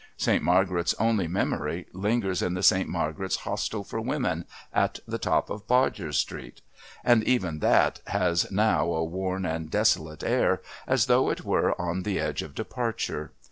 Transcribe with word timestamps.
Saint 0.17 0.41
Margaret's 0.43 0.95
only 0.97 1.27
memory 1.27 1.85
lingers 1.93 2.41
in 2.41 2.55
the 2.55 2.63
Saint 2.63 2.89
Margaret's 2.89 3.35
Hostel 3.45 3.83
for 3.83 4.01
Women 4.01 4.45
at 4.73 4.99
the 5.05 5.19
top 5.19 5.51
of 5.51 5.67
Bodger's 5.67 6.17
Street, 6.17 6.61
and 7.03 7.23
even 7.23 7.59
that 7.59 7.99
has 8.07 8.51
now 8.51 8.91
a 8.93 9.03
worn 9.05 9.45
and 9.45 9.69
desolate 9.69 10.23
air 10.23 10.63
as 10.87 11.05
though 11.05 11.29
it 11.29 11.41
also 11.41 11.49
were 11.49 11.79
on 11.79 12.01
the 12.01 12.19
edge 12.19 12.41
of 12.41 12.55
departure. 12.55 13.31